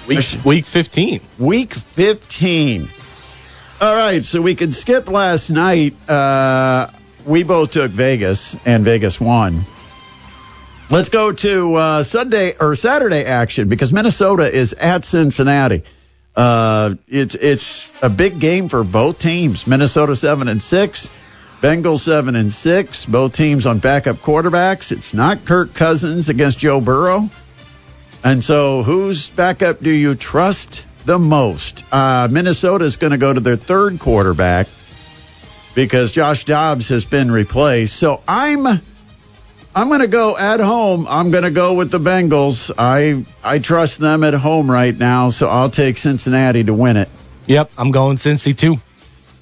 [0.07, 1.21] Week, week 15.
[1.39, 2.87] Week 15.
[3.81, 5.95] All right, so we could skip last night.
[6.07, 6.91] Uh,
[7.25, 9.63] we both took Vegas, and Vegas won.
[10.89, 15.83] Let's go to uh, Sunday or Saturday action because Minnesota is at Cincinnati.
[16.37, 19.67] Uh, it's it's a big game for both teams.
[19.67, 21.11] Minnesota seven and six,
[21.61, 23.05] Bengals seven and six.
[23.05, 24.93] Both teams on backup quarterbacks.
[24.93, 27.31] It's not Kirk Cousins against Joe Burrow.
[28.23, 31.85] And so, whose backup do you trust the most?
[31.91, 34.69] Uh, Minnesota is going to go to their third quarterback
[35.75, 37.97] because Josh Dobbs has been replaced.
[37.97, 38.67] So I'm
[39.77, 41.07] I'm going to go at home.
[41.07, 42.73] I'm going to go with the Bengals.
[42.79, 47.11] I I trust them at home right now, so I'll take Cincinnati to win it.
[47.47, 48.77] Yep, I'm going Cincy too.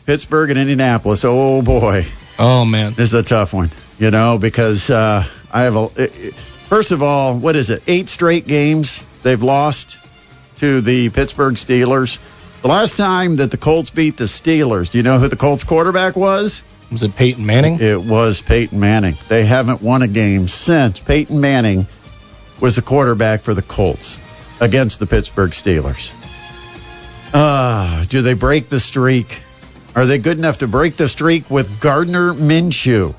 [0.07, 1.25] Pittsburgh and Indianapolis.
[1.25, 2.05] Oh boy,
[2.39, 2.93] Oh man.
[2.95, 3.71] this is a tough one.
[3.99, 5.89] You know because uh, I have a.
[5.97, 7.83] it- First of all, what is it?
[7.87, 9.99] Eight straight games they've lost
[10.59, 12.19] to the Pittsburgh Steelers.
[12.63, 15.63] The last time that the Colts beat the Steelers, do you know who the Colts
[15.63, 16.65] quarterback was?
[16.91, 17.79] Was it Peyton Manning?
[17.81, 19.15] It was Peyton Manning.
[19.29, 21.87] They haven't won a game since Peyton Manning
[22.61, 24.21] was the quarterback for the Colts
[24.61, 26.13] against the Pittsburgh Steelers.
[27.33, 29.43] Ah, do they break the streak?
[29.97, 33.15] Are they good enough to break the streak with Gardner Minshew?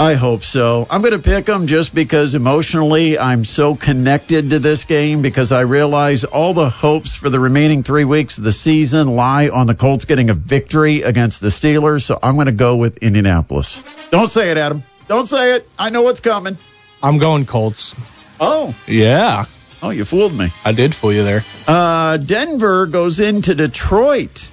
[0.00, 0.86] I hope so.
[0.88, 5.50] I'm going to pick them just because emotionally I'm so connected to this game because
[5.50, 9.66] I realize all the hopes for the remaining three weeks of the season lie on
[9.66, 12.02] the Colts getting a victory against the Steelers.
[12.02, 13.82] So I'm going to go with Indianapolis.
[14.10, 14.84] Don't say it, Adam.
[15.08, 15.68] Don't say it.
[15.76, 16.56] I know what's coming.
[17.02, 17.96] I'm going Colts.
[18.38, 19.46] Oh, Yeah,
[19.82, 20.46] oh, you fooled me.
[20.64, 21.40] I did fool you there.
[21.66, 24.48] Uh, Denver goes into Detroit.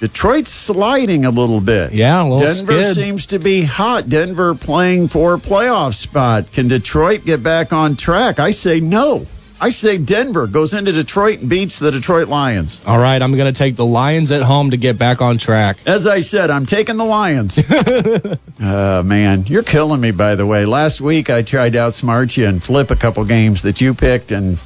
[0.00, 1.92] Detroit's sliding a little bit.
[1.92, 2.94] Yeah, a little Denver skid.
[2.94, 4.08] seems to be hot.
[4.08, 6.52] Denver playing for a playoff spot.
[6.52, 8.38] Can Detroit get back on track?
[8.38, 9.26] I say no.
[9.60, 12.80] I say Denver goes into Detroit and beats the Detroit Lions.
[12.86, 15.78] All right, I'm going to take the Lions at home to get back on track.
[15.84, 17.58] As I said, I'm taking the Lions.
[17.58, 20.64] uh, man, you're killing me, by the way.
[20.64, 24.30] Last week I tried to outsmart you and flip a couple games that you picked,
[24.30, 24.58] and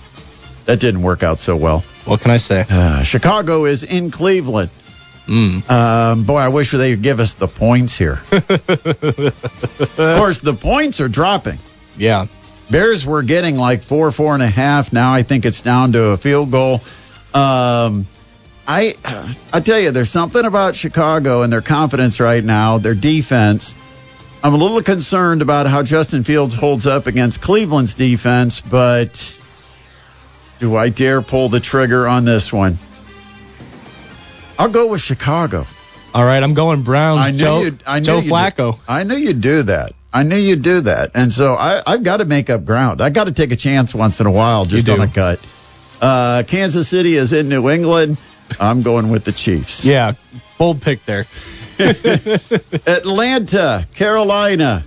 [0.66, 1.80] that didn't work out so well.
[2.04, 2.66] What can I say?
[2.68, 4.70] Uh, Chicago is in Cleveland.
[5.26, 5.70] Mm.
[5.70, 8.20] Um, boy, I wish they would give us the points here.
[8.32, 8.46] of
[9.96, 11.58] course, the points are dropping.
[11.96, 12.26] Yeah.
[12.70, 14.92] Bears were getting like four, four and a half.
[14.92, 16.80] Now I think it's down to a field goal.
[17.34, 18.06] Um,
[18.66, 18.94] I
[19.52, 23.74] I tell you, there's something about Chicago and their confidence right now, their defense.
[24.44, 29.38] I'm a little concerned about how Justin Fields holds up against Cleveland's defense, but
[30.58, 32.76] do I dare pull the trigger on this one?
[34.62, 35.66] I'll go with Chicago.
[36.14, 37.18] All right, I'm going Browns.
[37.18, 37.82] I knew Joe, you'd.
[37.84, 38.78] I knew Joe you'd, Flacco.
[38.86, 39.92] I knew you'd do that.
[40.12, 43.00] I knew you'd do that, and so I, I've got to make up ground.
[43.00, 45.40] I got to take a chance once in a while, just on a cut.
[46.00, 48.18] Uh, Kansas City is in New England.
[48.60, 49.84] I'm going with the Chiefs.
[49.84, 50.12] Yeah,
[50.58, 51.26] bold pick there.
[52.86, 54.84] Atlanta, Carolina.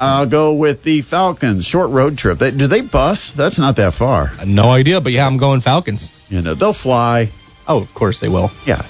[0.00, 1.66] I'll go with the Falcons.
[1.66, 2.38] Short road trip.
[2.38, 3.32] They, do they bus?
[3.32, 4.30] That's not that far.
[4.46, 6.10] No idea, but yeah, I'm going Falcons.
[6.30, 7.28] You know, they'll fly.
[7.68, 8.50] Oh, of course they will.
[8.64, 8.80] Yeah,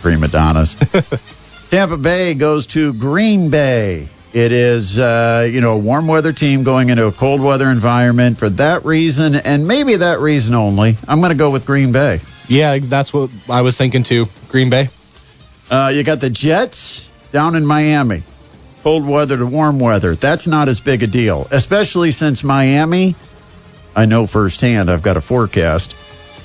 [0.00, 0.74] prima donnas.
[1.70, 4.08] Tampa Bay goes to Green Bay.
[4.32, 8.38] It is, uh, you know, a warm weather team going into a cold weather environment.
[8.38, 12.20] For that reason, and maybe that reason only, I'm going to go with Green Bay.
[12.48, 14.26] Yeah, that's what I was thinking too.
[14.48, 14.88] Green Bay.
[15.70, 18.22] Uh, you got the Jets down in Miami.
[18.82, 20.14] Cold weather to warm weather.
[20.14, 23.14] That's not as big a deal, especially since Miami,
[23.94, 25.94] I know firsthand, I've got a forecast,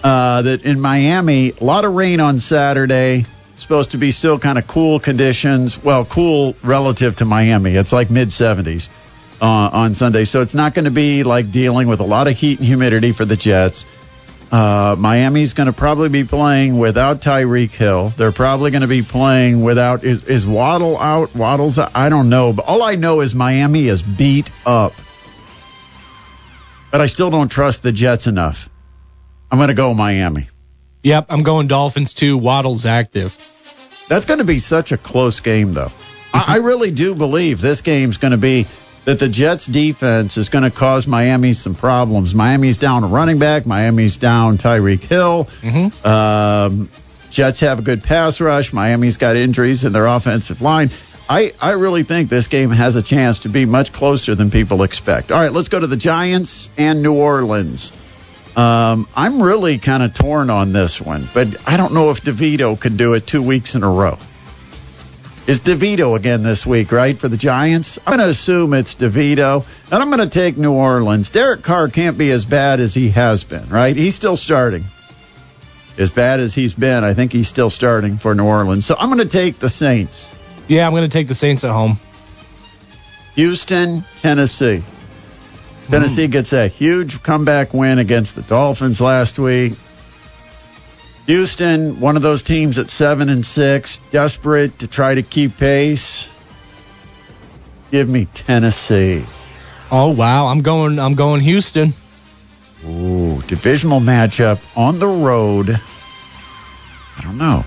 [0.04, 3.26] uh, that in Miami, a lot of rain on Saturday.
[3.58, 5.82] Supposed to be still kind of cool conditions.
[5.82, 7.72] Well, cool relative to Miami.
[7.72, 8.90] It's like mid 70s
[9.42, 10.26] uh, on Sunday.
[10.26, 13.12] So it's not going to be like dealing with a lot of heat and humidity
[13.12, 13.86] for the Jets.
[14.52, 18.10] Uh, Miami's going to probably be playing without Tyreek Hill.
[18.10, 21.36] They're probably going to be playing without is, is Waddle out?
[21.36, 21.92] Waddle's out?
[21.96, 24.94] I don't know, but all I know is Miami is beat up.
[26.92, 28.70] But I still don't trust the Jets enough.
[29.52, 30.48] I'm going to go Miami.
[31.06, 32.36] Yep, I'm going Dolphins too.
[32.36, 33.38] Waddle's active.
[34.10, 35.92] That's going to be such a close game, though.
[36.34, 38.66] I, I really do believe this game's going to be
[39.04, 42.34] that the Jets defense is going to cause Miami some problems.
[42.34, 43.68] Miami's down a running back.
[43.68, 45.48] Miami's down Tyreek Hill.
[46.04, 46.90] Um,
[47.30, 48.74] Jets have a good pass rush.
[48.74, 50.90] Miami's got injuries in their offensive line.
[51.30, 54.82] I, I really think this game has a chance to be much closer than people
[54.82, 55.32] expect.
[55.32, 57.92] All right, let's go to the Giants and New Orleans.
[58.56, 62.80] Um, I'm really kind of torn on this one, but I don't know if DeVito
[62.80, 64.18] could do it two weeks in a row.
[65.48, 68.00] Is DeVito again this week, right, for the Giants?
[68.00, 71.30] I'm going to assume it's DeVito, and I'm going to take New Orleans.
[71.30, 73.96] Derek Carr can't be as bad as he has been, right?
[73.96, 74.86] He's still starting.
[75.98, 78.86] As bad as he's been, I think he's still starting for New Orleans.
[78.86, 80.32] So I'm going to take the Saints.
[80.68, 82.00] Yeah, I'm going to take the Saints at home.
[83.36, 84.82] Houston, Tennessee.
[85.90, 89.74] Tennessee gets a huge comeback win against the Dolphins last week.
[91.28, 96.32] Houston, one of those teams at seven and six, desperate to try to keep pace.
[97.92, 99.24] Give me Tennessee.
[99.92, 101.00] Oh wow, I'm going.
[101.00, 101.94] I'm going Houston.
[102.86, 105.70] Ooh, divisional matchup on the road.
[107.18, 107.64] I don't know.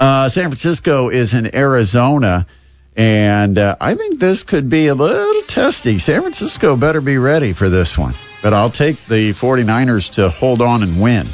[0.00, 2.46] Uh, San Francisco is in Arizona,
[2.98, 5.98] and uh, I think this could be a little testy.
[5.98, 8.12] San Francisco better be ready for this one.
[8.42, 11.26] But I'll take the 49ers to hold on and win.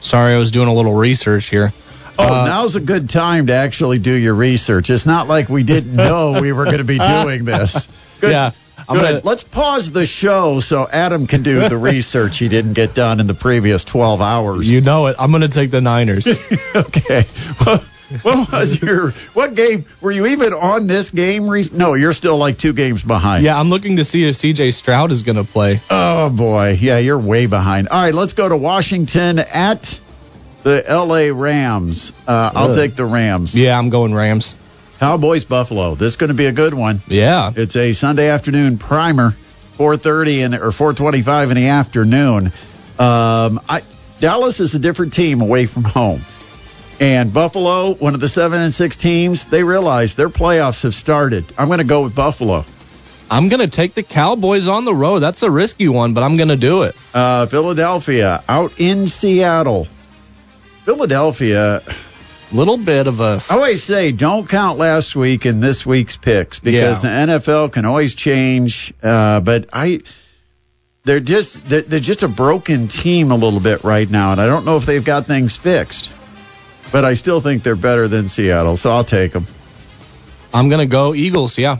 [0.00, 1.72] Sorry, I was doing a little research here.
[2.18, 4.88] Oh, Uh, now's a good time to actually do your research.
[4.90, 7.88] It's not like we didn't know we were going to be doing this.
[8.20, 8.32] Good.
[8.32, 8.50] Yeah,
[8.88, 9.02] I'm Good.
[9.02, 13.20] gonna- Let's pause the show so Adam can do the research he didn't get done
[13.20, 14.72] in the previous 12 hours.
[14.72, 15.16] You know it.
[15.18, 16.26] I'm going to take the Niners.
[16.76, 17.22] okay.
[17.62, 17.88] What,
[18.22, 21.48] what was your what game were you even on this game?
[21.48, 23.44] Re- no, you're still like two games behind.
[23.44, 24.72] yeah, I'm looking to see if C.J.
[24.72, 25.80] Stroud is going to play.
[25.90, 27.88] Oh boy, yeah, you're way behind.
[27.88, 29.98] All right, let's go to Washington at
[30.62, 31.30] the L.A.
[31.30, 32.12] Rams.
[32.26, 33.56] Uh, I'll take the Rams.
[33.56, 34.54] Yeah, I'm going Rams.
[34.98, 35.94] Cowboys Buffalo.
[35.94, 37.00] This is going to be a good one.
[37.08, 37.52] Yeah.
[37.54, 39.30] It's a Sunday afternoon primer,
[39.76, 42.46] 4:30 and or 4:25 in the afternoon.
[42.98, 43.82] Um, I,
[44.20, 46.20] Dallas is a different team away from home,
[47.00, 51.44] and Buffalo, one of the seven and six teams, they realize their playoffs have started.
[51.58, 52.64] I'm going to go with Buffalo.
[53.30, 55.20] I'm going to take the Cowboys on the road.
[55.20, 56.94] That's a risky one, but I'm going to do it.
[57.14, 59.86] Uh, Philadelphia out in Seattle.
[60.84, 61.82] Philadelphia.
[62.52, 63.40] Little bit of a.
[63.50, 67.26] I always say don't count last week and this week's picks because Yeah.
[67.26, 68.92] the NFL can always change.
[69.02, 70.02] Uh, but I,
[71.04, 74.46] they're just they're, they're just a broken team a little bit right now, and I
[74.46, 76.12] don't know if they've got things fixed.
[76.94, 79.46] But I still think they're better than Seattle, so I'll take them.
[80.54, 81.58] I'm going to go Eagles.
[81.58, 81.78] Yeah.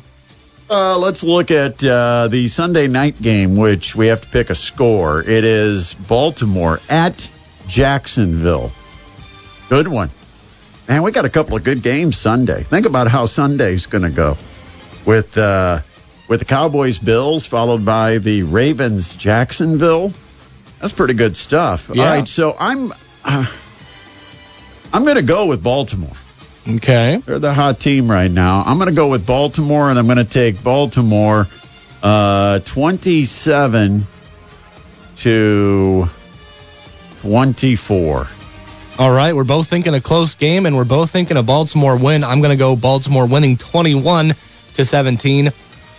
[0.69, 4.57] Uh, let's look at uh, the Sunday night game, which we have to pick a
[4.57, 5.21] score.
[5.21, 7.31] It is Baltimore at
[7.69, 8.73] Jacksonville.
[9.69, 10.11] Good one.
[10.89, 12.65] Man, we got a couple of good games Sunday.
[12.65, 14.37] Think about how Sunday's going to go
[15.07, 15.79] with uh,
[16.29, 20.13] with the Cowboys Bills, followed by the Ravens Jacksonville.
[20.81, 21.89] That's pretty good stuff.
[21.95, 22.03] Yeah.
[22.03, 22.93] All right, so I'm
[23.25, 23.47] uh,
[24.95, 26.13] I'm going to go with Baltimore.
[26.69, 27.17] Okay.
[27.17, 28.63] They're the hot team right now.
[28.65, 31.49] I'm going to go with Baltimore, and I'm going to take Baltimore
[32.01, 34.07] uh, 27
[35.17, 36.05] to
[37.23, 38.29] 24.
[38.97, 39.35] All right.
[39.35, 42.23] We're both thinking a close game, and we're both thinking a Baltimore win.
[42.23, 44.35] I'm going to go Baltimore winning 21
[44.75, 45.51] to 17.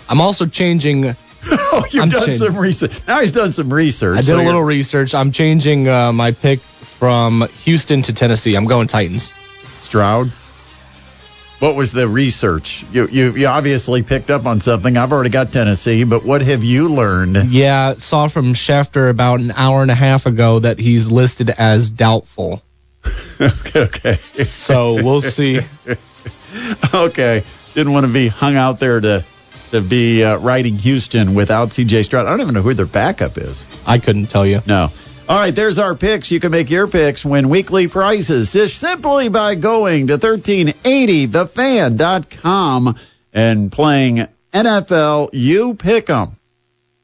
[0.08, 1.16] I'm also changing.
[1.48, 2.48] Oh, you've I'm done changing.
[2.48, 3.08] some research.
[3.08, 4.18] Now he's done some research.
[4.18, 5.14] I did so a little research.
[5.14, 6.60] I'm changing uh, my pick
[6.98, 8.56] from Houston to Tennessee.
[8.56, 9.32] I'm going Titans.
[9.32, 10.28] Stroud.
[11.60, 12.84] What was the research?
[12.92, 14.98] You, you you obviously picked up on something.
[14.98, 17.52] I've already got Tennessee, but what have you learned?
[17.52, 21.92] Yeah, saw from Schefter about an hour and a half ago that he's listed as
[21.92, 22.62] doubtful.
[23.40, 24.16] okay, okay.
[24.16, 25.60] So we'll see.
[26.94, 27.44] okay.
[27.74, 29.24] Didn't want to be hung out there to
[29.72, 32.04] to be uh, riding Houston without C.J.
[32.04, 32.26] Stroud.
[32.26, 33.66] I don't even know who their backup is.
[33.88, 34.62] I couldn't tell you.
[34.68, 34.90] No.
[35.28, 36.30] All right, there's our picks.
[36.30, 42.96] You can make your picks, win weekly prizes just simply by going to 1380thefan.com
[43.34, 46.34] and playing NFL You Pick 'em.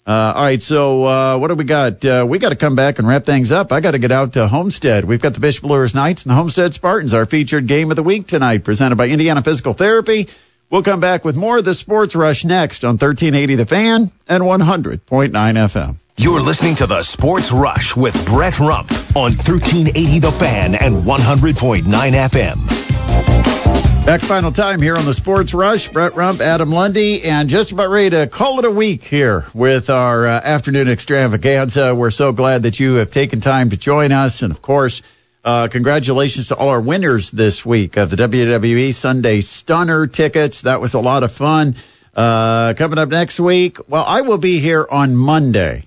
[0.06, 2.06] Uh, all right, so uh, what do we got?
[2.06, 3.72] Uh, we got to come back and wrap things up.
[3.72, 5.06] I got to get out to Homestead.
[5.06, 8.04] We've got the Bishop Luers Knights and the Homestead Spartans, our featured game of the
[8.04, 10.30] week tonight, presented by Indiana Physical Therapy.
[10.72, 14.42] We'll come back with more of the Sports Rush next on 1380 The Fan and
[14.42, 15.96] 100.9 FM.
[16.16, 21.84] You're listening to the Sports Rush with Brett Rump on 1380 The Fan and 100.9
[21.84, 24.06] FM.
[24.06, 25.90] Back final time here on the Sports Rush.
[25.90, 29.90] Brett Rump, Adam Lundy, and just about ready to call it a week here with
[29.90, 31.94] our uh, afternoon extravaganza.
[31.94, 34.42] We're so glad that you have taken time to join us.
[34.42, 35.02] And of course,
[35.44, 40.64] uh, congratulations to all our winners this week of the WWE Sunday Stunner tickets.
[40.64, 41.76] That was a lot of fun.
[42.16, 45.86] Uh, coming up next week, well, I will be here on Monday.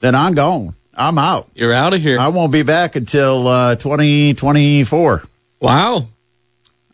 [0.00, 0.74] Then I'm gone.
[0.94, 1.48] I'm out.
[1.54, 2.18] You're out of here.
[2.18, 5.22] I won't be back until uh, 2024.
[5.60, 6.08] Wow.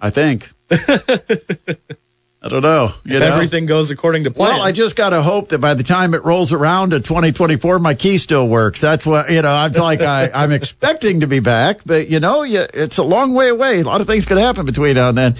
[0.00, 0.50] I think.
[2.42, 2.90] I don't know.
[3.04, 3.26] You if know?
[3.26, 4.56] everything goes according to plan.
[4.56, 7.78] Well, I just got to hope that by the time it rolls around to 2024,
[7.78, 8.80] my key still works.
[8.80, 12.42] That's what, you know, I'm like, I, I'm expecting to be back, but, you know,
[12.42, 13.80] you, it's a long way away.
[13.80, 15.34] A lot of things could happen between now and then.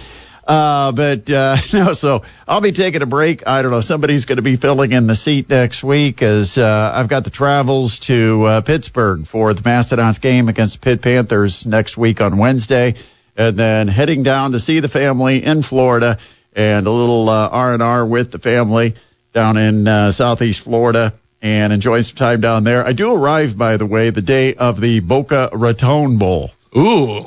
[0.47, 3.47] Uh, but, uh, no, so I'll be taking a break.
[3.47, 3.83] I don't know.
[3.83, 7.31] Somebody's going to be filling in the seat next week as, uh, I've got the
[7.31, 12.95] travels to, uh, Pittsburgh for the Mastodons game against Pitt Panthers next week on Wednesday.
[13.37, 16.19] And then heading down to see the family in Florida
[16.57, 18.95] and a little uh, R&R with the family
[19.33, 22.85] down in uh, southeast Florida and enjoy some time down there.
[22.85, 26.51] I do arrive, by the way, the day of the Boca Raton Bowl.
[26.75, 27.27] Ooh.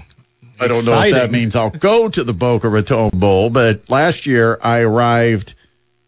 [0.60, 4.26] I don't know if that means I'll go to the Boca Raton Bowl, but last
[4.26, 5.54] year I arrived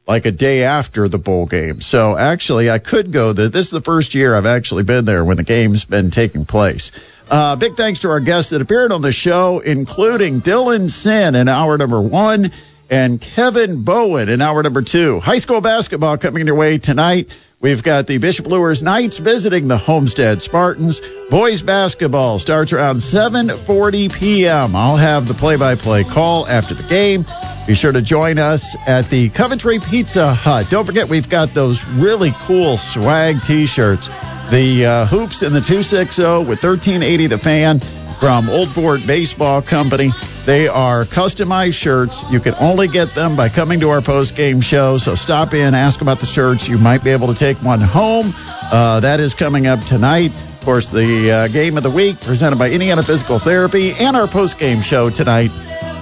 [0.08, 1.80] like a day after the bowl game.
[1.80, 3.32] So actually, I could go.
[3.32, 6.92] This is the first year I've actually been there when the game's been taking place.
[7.30, 11.48] Uh, big thanks to our guests that appeared on the show, including Dylan Sin in
[11.48, 12.52] hour number one
[12.92, 15.22] and Kevin Bowen in hour number two.
[15.22, 17.30] High school basketball coming your way tonight.
[17.62, 21.00] We've got the Bishop Luers Knights visiting the Homestead Spartans.
[21.30, 24.76] Boys basketball starts around 7:40 p.m.
[24.76, 27.26] I'll have the play-by-play call after the game.
[27.68, 30.68] Be sure to join us at the Coventry Pizza Hut.
[30.70, 34.08] Don't forget we've got those really cool swag T-shirts.
[34.50, 37.80] The uh, hoops in the 260 with 1380 the fan
[38.22, 40.12] from Old Fort Baseball Company.
[40.46, 42.24] They are customized shirts.
[42.32, 45.00] You can only get them by coming to our post game show.
[45.00, 46.70] So stop in, ask about the shirts.
[46.70, 48.28] You might be able to take one home.
[48.72, 50.28] Uh, that is coming up tonight.
[50.28, 54.28] Of course, the uh, game of the week presented by Indiana Physical Therapy and our
[54.28, 55.50] post game show tonight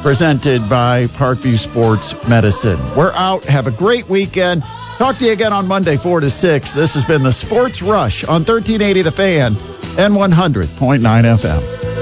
[0.01, 2.79] presented by Parkview Sports Medicine.
[2.97, 3.45] We're out.
[3.45, 4.63] Have a great weekend.
[4.97, 6.73] Talk to you again on Monday, 4 to 6.
[6.73, 9.53] This has been the Sports Rush on 1380 The Fan
[9.97, 11.98] and 100.9 FM.